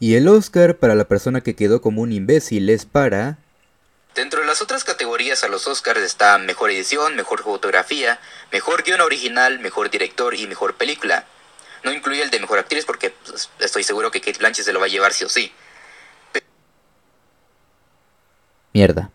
[0.00, 3.38] Y el Oscar para la persona que quedó como un imbécil es para...
[4.14, 8.20] Dentro de las otras categorías a los Oscars está Mejor Edición, Mejor Fotografía,
[8.52, 11.26] Mejor Guión Original, Mejor Director y Mejor Película.
[11.84, 14.80] No incluye el de Mejor Actriz porque pues, estoy seguro que Kate Blanchett se lo
[14.80, 15.52] va a llevar sí o sí.
[18.72, 19.10] Mierda.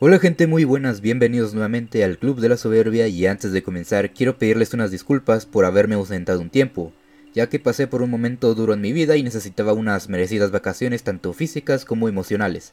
[0.00, 4.12] Hola gente muy buenas, bienvenidos nuevamente al Club de la Soberbia y antes de comenzar
[4.12, 6.92] quiero pedirles unas disculpas por haberme ausentado un tiempo,
[7.32, 11.04] ya que pasé por un momento duro en mi vida y necesitaba unas merecidas vacaciones
[11.04, 12.72] tanto físicas como emocionales.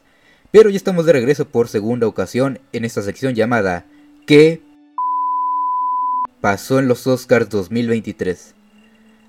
[0.50, 3.86] Pero ya estamos de regreso por segunda ocasión en esta sección llamada
[4.26, 4.60] ¿Qué
[6.40, 8.56] pasó en los Oscars 2023?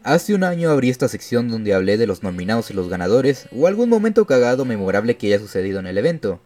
[0.02, 3.68] Hace un año abrí esta sección donde hablé de los nominados y los ganadores o
[3.68, 6.42] algún momento cagado memorable que haya sucedido en el evento.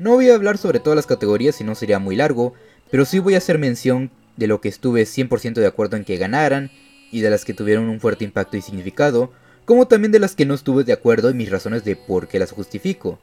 [0.00, 2.54] No voy a hablar sobre todas las categorías si no sería muy largo,
[2.90, 6.16] pero sí voy a hacer mención de lo que estuve 100% de acuerdo en que
[6.16, 6.70] ganaran
[7.12, 9.30] y de las que tuvieron un fuerte impacto y significado,
[9.66, 12.38] como también de las que no estuve de acuerdo y mis razones de por qué
[12.38, 13.18] las justifico.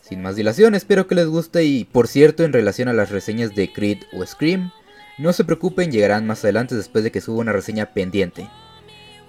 [0.00, 3.54] Sin más dilación, espero que les guste y por cierto en relación a las reseñas
[3.54, 4.72] de Creed o Scream,
[5.18, 8.48] no se preocupen, llegarán más adelante después de que suba una reseña pendiente.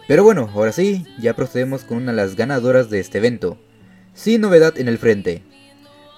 [0.08, 3.58] Pero bueno, ahora sí, ya procedemos con una de las ganadoras de este evento.
[4.14, 5.44] Sin novedad en el frente,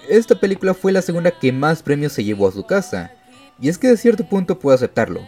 [0.09, 3.11] esta película fue la segunda que más premios se llevó a su casa,
[3.59, 5.21] y es que de cierto punto puedo aceptarlo.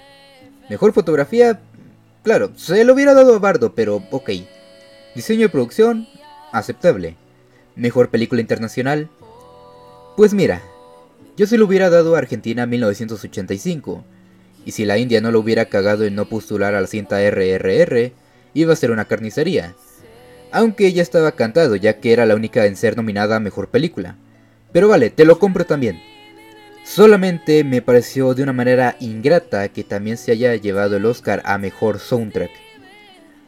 [0.69, 1.59] Mejor fotografía,
[2.23, 4.29] claro, se lo hubiera dado a Bardo, pero ok.
[5.15, 6.07] Diseño de producción,
[6.51, 7.15] aceptable.
[7.75, 9.09] Mejor película internacional,
[10.15, 10.61] pues mira,
[11.37, 14.03] yo se lo hubiera dado a Argentina 1985,
[14.65, 18.11] y si la India no lo hubiera cagado en no postular a la cinta RRR,
[18.53, 19.73] iba a ser una carnicería.
[20.51, 24.17] Aunque ya estaba cantado, ya que era la única en ser nominada a Mejor Película.
[24.71, 25.99] Pero vale, te lo compro también.
[26.83, 31.57] Solamente me pareció de una manera ingrata que también se haya llevado el Oscar a
[31.57, 32.51] Mejor Soundtrack.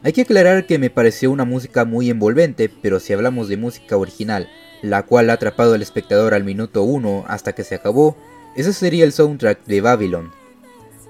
[0.04, 3.96] Hay que aclarar que me pareció una música muy envolvente, pero si hablamos de música
[3.96, 4.48] original,
[4.82, 8.16] la cual ha atrapado al espectador al minuto 1 hasta que se acabó,
[8.56, 10.32] ese sería el soundtrack de Babylon.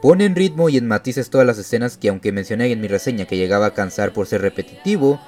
[0.03, 3.25] Pone en ritmo y en matices todas las escenas que aunque mencioné en mi reseña
[3.25, 5.21] que llegaba a cansar por ser repetitivo,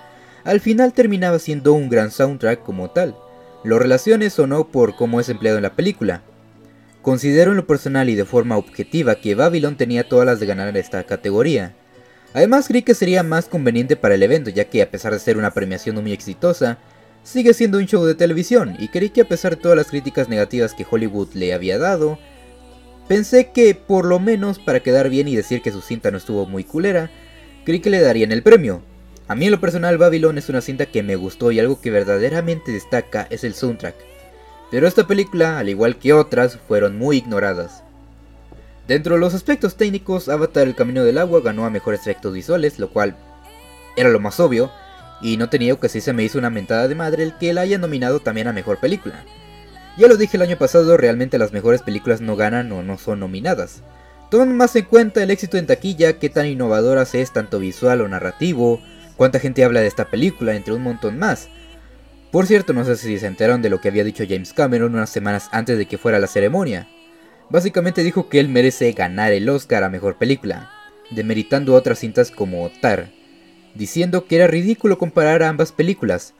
[0.45, 3.17] al final terminaba siendo un gran soundtrack como tal.
[3.65, 6.23] Lo relaciones o no por cómo es empleado en la película.
[7.01, 10.77] Considero en lo personal y de forma objetiva que Babylon tenía todas las de ganar
[10.77, 11.75] esta categoría.
[12.35, 15.39] Además creí que sería más conveniente para el evento ya que a pesar de ser
[15.39, 16.77] una premiación muy exitosa,
[17.23, 20.29] sigue siendo un show de televisión y creí que a pesar de todas las críticas
[20.29, 22.19] negativas que Hollywood le había dado,
[23.09, 26.45] pensé que por lo menos para quedar bien y decir que su cinta no estuvo
[26.45, 27.11] muy culera,
[27.65, 28.83] creí que le darían el premio,
[29.27, 31.91] a mí en lo personal Babylon es una cinta que me gustó y algo que
[31.91, 33.95] verdaderamente destaca es el soundtrack.
[34.71, 37.83] Pero esta película, al igual que otras, fueron muy ignoradas.
[38.87, 42.79] Dentro de los aspectos técnicos, Avatar El Camino del Agua ganó a mejores efectos visuales,
[42.79, 43.17] lo cual
[43.97, 44.71] era lo más obvio,
[45.23, 47.63] y no tenía que si se me hizo una mentada de madre el que la
[47.63, 49.25] haya nominado también a mejor película.
[49.97, 53.21] Ya lo dije el año pasado, realmente las mejores películas no ganan o no son
[53.21, 53.83] nominadas.
[54.31, 58.09] Tomen más en cuenta el éxito en taquilla, qué tan innovadoras es tanto visual o
[58.09, 58.83] narrativo,
[59.17, 61.49] cuánta gente habla de esta película, entre un montón más.
[62.31, 65.11] Por cierto, no sé si se enteraron de lo que había dicho James Cameron unas
[65.11, 66.89] semanas antes de que fuera la ceremonia.
[67.49, 70.71] Básicamente dijo que él merece ganar el Oscar a Mejor Película,
[71.11, 73.11] demeritando otras cintas como Tar,
[73.75, 76.35] diciendo que era ridículo comparar ambas películas.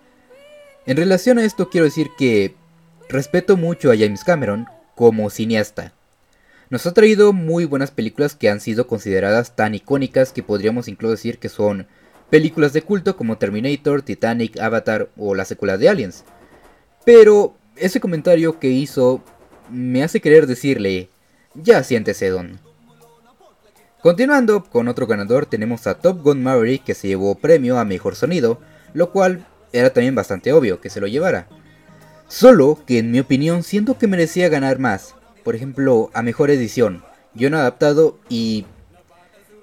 [0.87, 2.55] En relación a esto quiero decir que
[3.09, 5.93] respeto mucho a James Cameron como cineasta.
[6.71, 11.13] Nos ha traído muy buenas películas que han sido consideradas tan icónicas que podríamos incluso
[11.13, 11.87] decir que son
[12.35, 16.25] películas de culto como Terminator, Titanic, Avatar o la secuela de Aliens.
[17.05, 19.23] Pero ese comentario que hizo
[19.71, 21.11] me hace querer decirle,
[21.55, 22.59] ya siéntese don.
[24.03, 28.17] Continuando con otro ganador tenemos a Top Gun Maverick que se llevó premio a mejor
[28.17, 28.59] sonido,
[28.95, 31.47] lo cual era también bastante obvio que se lo llevara.
[32.27, 35.15] Solo que en mi opinión siento que merecía ganar más,
[35.45, 37.05] por ejemplo a mejor edición,
[37.35, 38.67] guion adaptado y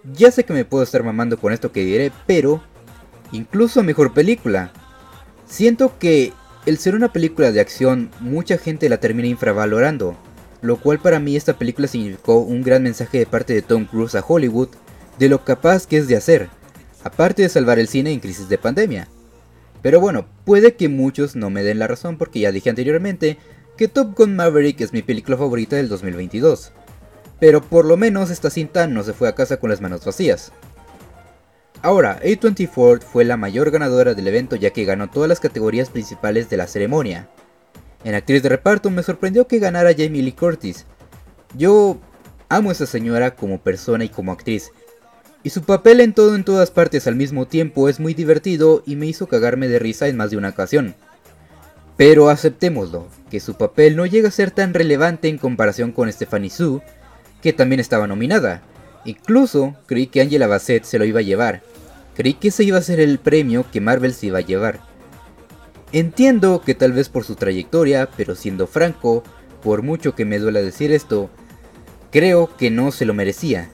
[0.03, 2.61] ya sé que me puedo estar mamando con esto que diré, pero
[3.31, 4.71] incluso mejor película.
[5.45, 6.33] Siento que
[6.65, 10.15] el ser una película de acción, mucha gente la termina infravalorando,
[10.61, 14.15] lo cual para mí esta película significó un gran mensaje de parte de Tom Cruise
[14.15, 14.69] a Hollywood
[15.19, 16.49] de lo capaz que es de hacer,
[17.03, 19.07] aparte de salvar el cine en crisis de pandemia.
[19.81, 23.37] Pero bueno, puede que muchos no me den la razón porque ya dije anteriormente
[23.77, 26.71] que Top Gun Maverick es mi película favorita del 2022
[27.41, 30.51] pero por lo menos esta cinta no se fue a casa con las manos vacías.
[31.81, 36.51] Ahora, A24 fue la mayor ganadora del evento ya que ganó todas las categorías principales
[36.51, 37.29] de la ceremonia.
[38.03, 40.85] En actriz de reparto me sorprendió que ganara Jamie Lee Curtis,
[41.57, 41.97] Yo
[42.47, 44.71] amo a esa señora como persona y como actriz,
[45.41, 48.95] y su papel en todo en todas partes al mismo tiempo es muy divertido y
[48.95, 50.93] me hizo cagarme de risa en más de una ocasión.
[51.97, 56.51] Pero aceptémoslo, que su papel no llega a ser tan relevante en comparación con Stephanie
[56.51, 56.81] Sue,
[57.41, 58.61] que también estaba nominada.
[59.05, 61.63] Incluso creí que Angela Bassett se lo iba a llevar.
[62.15, 64.81] Creí que ese iba a ser el premio que Marvel se iba a llevar.
[65.91, 69.23] Entiendo que tal vez por su trayectoria, pero siendo franco,
[69.61, 71.29] por mucho que me duela decir esto,
[72.11, 73.69] creo que no se lo merecía.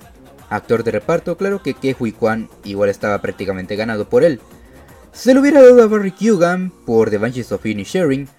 [0.50, 4.40] Actor de reparto, claro que Ke Hui Kwan igual estaba prácticamente ganado por él.
[5.12, 8.30] Se lo hubiera dado a Barry Kugan por The Banshees of Sharing,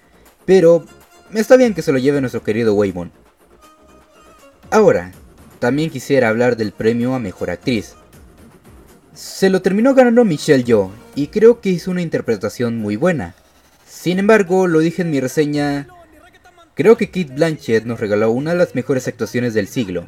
[0.45, 0.85] pero
[1.33, 3.11] está bien que se lo lleve nuestro querido Waymon.
[4.71, 5.11] Ahora,
[5.59, 7.95] también quisiera hablar del premio a Mejor Actriz.
[9.13, 13.35] Se lo terminó ganando Michelle Yeoh, y creo que hizo una interpretación muy buena.
[13.85, 15.87] Sin embargo, lo dije en mi reseña,
[16.73, 20.07] creo que Kate Blanchett nos regaló una de las mejores actuaciones del siglo.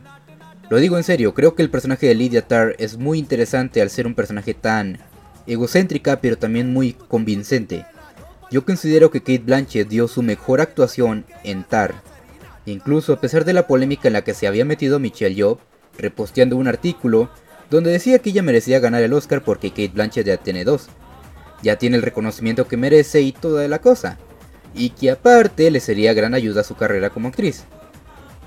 [0.70, 3.90] Lo digo en serio, creo que el personaje de Lydia Tarr es muy interesante al
[3.90, 5.00] ser un personaje tan
[5.46, 7.86] egocéntrica pero también muy convincente.
[8.52, 11.96] Yo considero que Kate Blanchett dio su mejor actuación en Tar.
[12.66, 15.60] Incluso a pesar de la polémica en la que se había metido Michelle Yeoh,
[15.98, 17.30] reposteando un artículo
[17.70, 20.90] donde decía que ella merecía ganar el Oscar porque Kate Blanchett ya tiene dos.
[21.64, 24.18] Ya tiene el reconocimiento que merece y toda la cosa.
[24.76, 27.66] Y que aparte le sería gran ayuda a su carrera como actriz.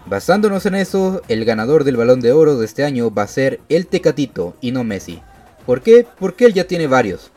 [0.07, 3.61] Basándonos en eso, el ganador del balón de oro de este año va a ser
[3.71, 5.23] el Tecatito y no Messi.
[5.65, 6.07] ¿Por qué?
[6.19, 7.31] Porque él ya tiene varios.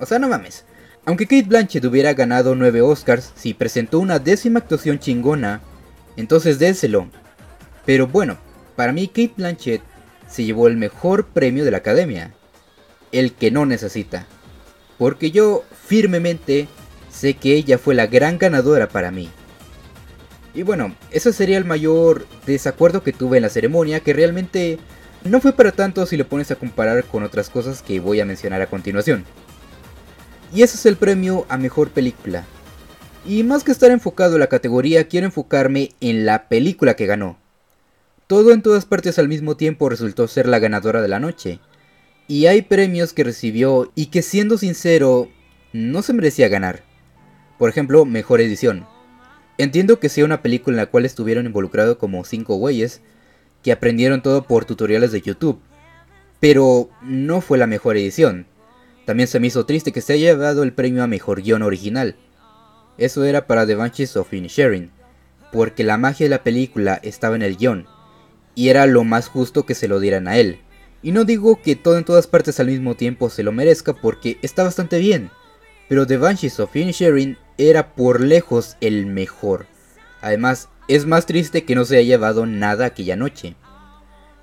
[0.00, 0.64] O sea, no mames.
[1.04, 5.60] Aunque Kate Blanchett hubiera ganado 9 Oscars si presentó una décima actuación chingona,
[6.16, 7.08] entonces déselo.
[7.84, 8.38] Pero bueno,
[8.76, 9.82] para mí Kate Blanchett
[10.28, 12.34] se llevó el mejor premio de la academia.
[13.12, 14.26] El que no necesita.
[14.98, 16.68] Porque yo firmemente
[17.10, 19.30] sé que ella fue la gran ganadora para mí.
[20.54, 24.78] Y bueno, ese sería el mayor desacuerdo que tuve en la ceremonia, que realmente
[25.24, 28.24] no fue para tanto si lo pones a comparar con otras cosas que voy a
[28.24, 29.24] mencionar a continuación.
[30.54, 32.44] Y ese es el premio a mejor película.
[33.26, 37.38] Y más que estar enfocado en la categoría, quiero enfocarme en la película que ganó.
[38.26, 41.58] Todo en todas partes al mismo tiempo resultó ser la ganadora de la noche.
[42.28, 45.30] Y hay premios que recibió y que siendo sincero,
[45.72, 46.82] no se merecía ganar.
[47.58, 48.86] Por ejemplo, mejor edición.
[49.56, 53.00] Entiendo que sea una película en la cual estuvieron involucrados como 5 güeyes
[53.62, 55.60] que aprendieron todo por tutoriales de YouTube,
[56.40, 58.46] pero no fue la mejor edición.
[59.06, 62.16] También se me hizo triste que se haya dado el premio a mejor guion original.
[62.98, 64.90] Eso era para The Banshees of Inisherin,
[65.52, 67.86] porque la magia de la película estaba en el guion,
[68.54, 70.60] y era lo más justo que se lo dieran a él.
[71.02, 74.38] Y no digo que todo en todas partes al mismo tiempo se lo merezca porque
[74.42, 75.30] está bastante bien,
[75.88, 79.66] pero The Banshees of Inisherin era por lejos el mejor.
[80.22, 83.56] Además, es más triste que no se haya llevado nada aquella noche.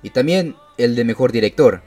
[0.02, 1.82] Y también el de mejor director.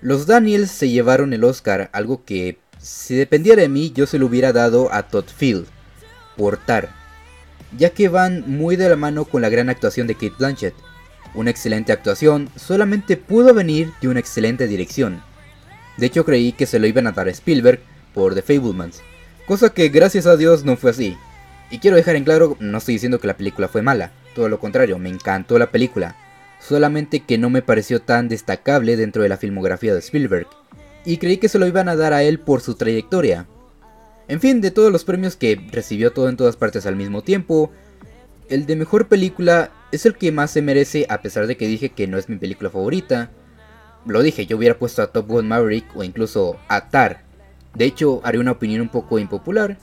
[0.00, 4.26] Los Daniels se llevaron el Oscar, algo que, si dependiera de mí, yo se lo
[4.26, 5.66] hubiera dado a Todd Field,
[6.36, 6.90] por Tar,
[7.76, 10.74] ya que van muy de la mano con la gran actuación de Kate Blanchett.
[11.34, 15.22] Una excelente actuación solamente pudo venir de una excelente dirección.
[15.96, 17.80] De hecho creí que se lo iban a dar a Spielberg
[18.12, 19.02] por The Fablemans,
[19.46, 21.18] Cosa que gracias a Dios no fue así.
[21.70, 24.58] Y quiero dejar en claro, no estoy diciendo que la película fue mala, todo lo
[24.58, 26.16] contrario, me encantó la película.
[26.60, 30.46] Solamente que no me pareció tan destacable dentro de la filmografía de Spielberg.
[31.04, 33.46] Y creí que se lo iban a dar a él por su trayectoria.
[34.28, 37.70] En fin, de todos los premios que recibió todo en todas partes al mismo tiempo,
[38.48, 41.90] el de mejor película es el que más se merece a pesar de que dije
[41.90, 43.30] que no es mi película favorita.
[44.06, 47.24] Lo dije, yo hubiera puesto a Top Gun Maverick o incluso a Tar
[47.74, 49.78] de hecho, haré una opinión un poco impopular.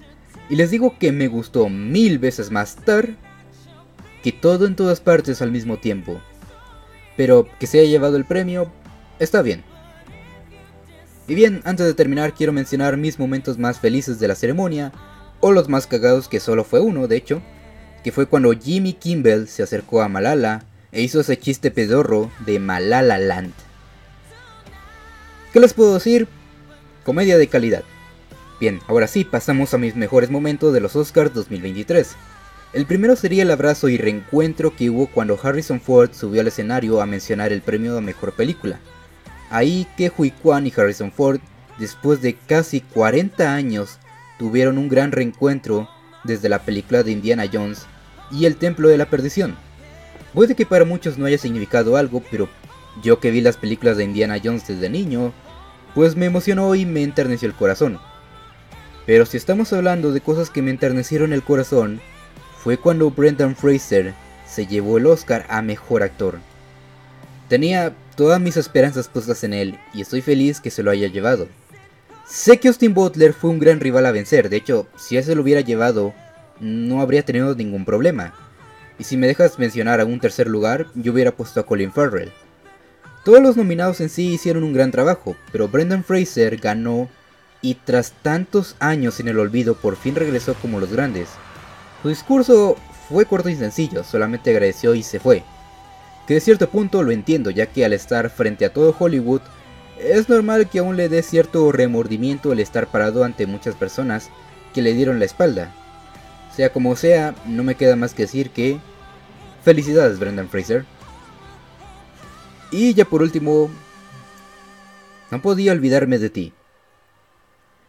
[0.50, 3.10] Y les digo que me gustó mil veces más Tar
[4.24, 6.22] que todo en todas partes al mismo tiempo.
[7.18, 8.72] Pero que se haya llevado el premio,
[9.20, 9.64] está bien.
[11.32, 14.92] Y bien, antes de terminar quiero mencionar mis momentos más felices de la ceremonia,
[15.40, 17.42] o los más cagados que solo fue uno, de hecho,
[18.04, 22.60] que fue cuando Jimmy Kimball se acercó a Malala e hizo ese chiste pedorro de
[22.60, 23.54] Malala Land.
[25.54, 26.28] ¿Qué les puedo decir?
[27.06, 27.86] Comedia de calidad.
[28.60, 32.10] Bien, ahora sí, pasamos a mis mejores momentos de los Oscars 2023.
[32.74, 37.02] El primero sería el abrazo y reencuentro que hubo cuando Harrison Ford subió al escenario
[37.02, 38.82] a mencionar el premio a mejor película.
[39.52, 41.42] Ahí que Hui Kwan y Harrison Ford,
[41.78, 44.00] después de casi 40 años,
[44.40, 45.90] tuvieron un gran reencuentro
[46.24, 47.86] desde la película de Indiana Jones
[48.32, 49.58] y El Templo de la Perdición.
[50.34, 52.48] Puede que para muchos no haya significado algo, pero
[53.04, 55.34] yo que vi las películas de Indiana Jones desde niño,
[55.94, 58.00] pues me emocionó y me enterneció el corazón.
[59.06, 62.00] Pero si estamos hablando de cosas que me enternecieron el corazón,
[62.58, 64.14] fue cuando Brendan Fraser
[64.48, 66.40] se llevó el Oscar a Mejor Actor.
[67.50, 71.48] Tenía todas mis esperanzas puestas en él y estoy feliz que se lo haya llevado.
[72.28, 75.34] Sé que Austin Butler fue un gran rival a vencer, de hecho, si él se
[75.34, 76.14] lo hubiera llevado,
[76.60, 78.36] no habría tenido ningún problema.
[79.00, 82.32] Y si me dejas mencionar a un tercer lugar, yo hubiera puesto a Colin Farrell.
[83.26, 87.10] Todos los nominados en sí hicieron un gran trabajo, pero Brendan Fraser ganó
[87.60, 91.28] y tras tantos años en el olvido por fin regresó como los grandes.
[92.04, 92.78] Su discurso
[93.10, 95.44] fue corto y sencillo, solamente agradeció y se fue.
[96.32, 99.42] Que de cierto punto lo entiendo, ya que al estar frente a todo Hollywood,
[100.00, 104.30] es normal que aún le dé cierto remordimiento el estar parado ante muchas personas
[104.74, 105.76] que le dieron la espalda.
[106.56, 108.80] Sea como sea, no me queda más que decir que...
[109.66, 110.86] Felicidades Brendan Fraser.
[112.72, 113.70] Y ya por último...
[115.32, 116.54] No podía olvidarme de ti.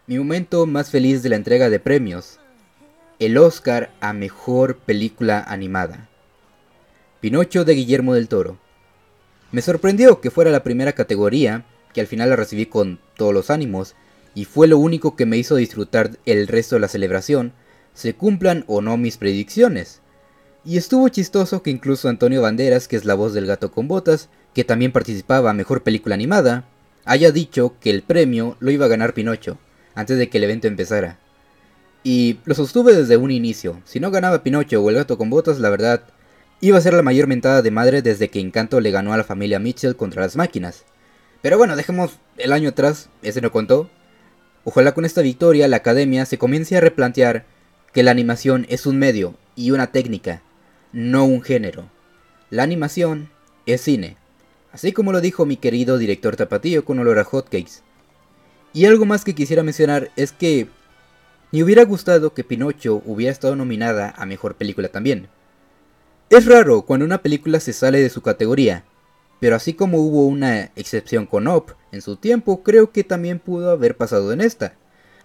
[0.08, 2.40] Mi momento más feliz de la entrega de premios.
[3.20, 6.08] El Oscar a Mejor Película Animada.
[7.23, 8.59] Pinocho de Guillermo del Toro.
[9.52, 11.64] Me sorprendió que fuera la primera categoría,
[11.95, 13.95] que al final la recibí con todos los ánimos,
[14.35, 17.52] y fue lo único que me hizo disfrutar el resto de la celebración,
[17.95, 20.00] se cumplan o no mis predicciones.
[20.64, 24.29] Y estuvo chistoso que incluso Antonio Banderas, que es la voz del gato con botas,
[24.52, 26.64] que también participaba a Mejor Película Animada,
[27.05, 29.59] haya dicho que el premio lo iba a ganar Pinocho,
[29.95, 31.21] antes de que el evento empezara.
[32.02, 35.61] Y lo sostuve desde un inicio, si no ganaba Pinocho o el gato con botas,
[35.61, 36.02] la verdad,
[36.64, 39.25] Iba a ser la mayor mentada de madre desde que Encanto le ganó a la
[39.25, 40.85] familia Mitchell contra las máquinas.
[41.42, 43.90] Pero bueno, dejemos el año atrás, ese no contó.
[44.62, 47.47] Ojalá con esta victoria la academia se comience a replantear
[47.92, 50.40] que la animación es un medio y una técnica,
[50.92, 51.90] no un género.
[52.49, 53.28] La animación
[53.66, 54.16] es cine,
[54.71, 57.83] así como lo dijo mi querido director Tapatío con olor a hotcakes.
[58.73, 60.69] Y algo más que quisiera mencionar es que
[61.50, 65.28] me hubiera gustado que Pinocho hubiera estado nominada a Mejor Película también.
[66.32, 68.86] Es raro cuando una película se sale de su categoría,
[69.38, 73.70] pero así como hubo una excepción con Up en su tiempo, creo que también pudo
[73.70, 74.72] haber pasado en esta.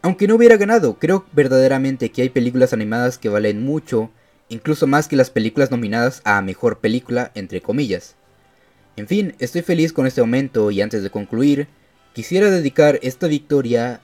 [0.02, 4.12] Aunque no hubiera ganado, creo verdaderamente que hay películas animadas que valen mucho,
[4.50, 8.18] incluso más que las películas nominadas a Mejor Película, entre comillas.
[8.98, 11.70] En fin, estoy feliz con este momento y antes de concluir,
[12.12, 14.02] quisiera dedicar esta victoria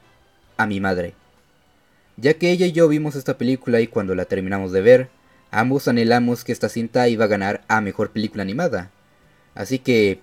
[0.55, 1.15] a mi madre.
[2.15, 5.09] Ya que ella y yo vimos esta película y cuando la terminamos de ver,
[5.55, 8.89] Ambos anhelamos que esta cinta iba a ganar a Mejor Película Animada.
[9.53, 10.19] Así que...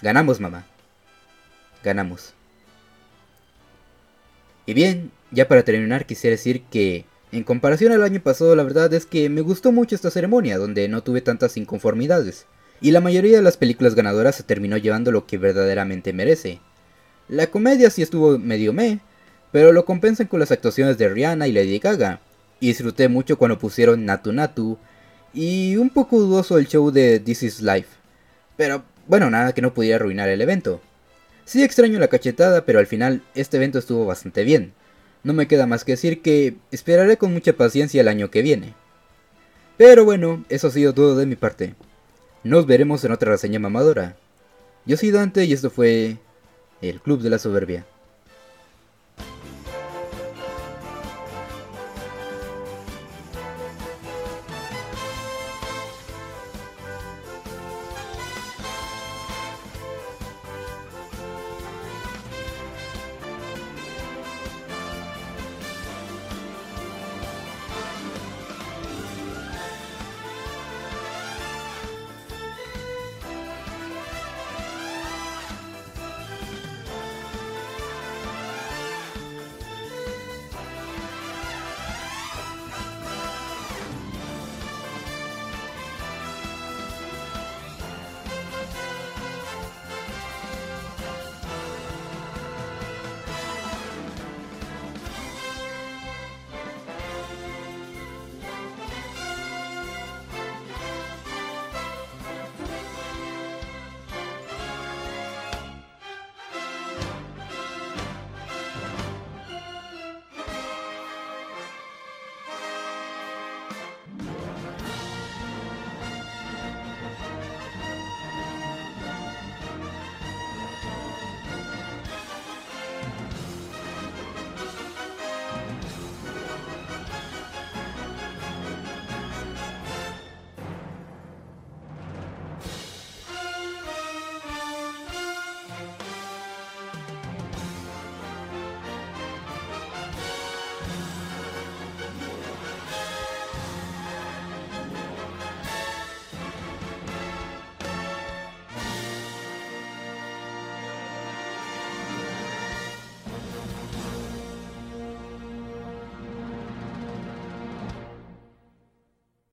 [0.00, 0.64] Ganamos, mamá.
[1.82, 2.32] Ganamos.
[4.64, 8.90] Y bien, ya para terminar quisiera decir que, en comparación al año pasado, la verdad
[8.94, 12.46] es que me gustó mucho esta ceremonia, donde no tuve tantas inconformidades.
[12.80, 16.58] Y la mayoría de las películas ganadoras se terminó llevando lo que verdaderamente merece.
[17.28, 19.00] La comedia sí estuvo medio meh,
[19.52, 22.20] pero lo compensan con las actuaciones de Rihanna y Lady Gaga,
[22.64, 24.78] y disfruté mucho cuando pusieron Natu Natu
[25.34, 27.90] y un poco dudoso el show de This Is Life.
[28.56, 30.80] Pero bueno, nada que no pudiera arruinar el evento.
[31.44, 34.72] Sí extraño la cachetada, pero al final este evento estuvo bastante bien.
[35.24, 38.72] No me queda más que decir que esperaré con mucha paciencia el año que viene.
[39.76, 41.74] Pero bueno, eso ha sido todo de mi parte.
[42.44, 44.16] Nos veremos en otra reseña mamadora.
[44.86, 46.16] Yo soy Dante y esto fue
[46.80, 47.84] el Club de la Soberbia.